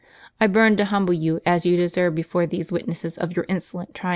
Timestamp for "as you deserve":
1.45-2.15